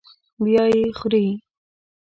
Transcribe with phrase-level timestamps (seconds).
[0.43, 1.25] بیا یې خوري.